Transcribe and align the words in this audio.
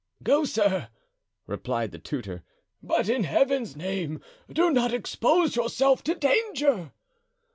"Go, 0.23 0.45
sir," 0.45 0.87
replied 1.45 1.91
the 1.91 1.99
tutor; 1.99 2.41
"but 2.81 3.07
in 3.07 3.23
Heaven's 3.23 3.75
name 3.75 4.19
do 4.51 4.71
not 4.71 4.91
expose 4.95 5.55
yourself 5.55 6.03
to 6.05 6.15
danger!" 6.15 6.91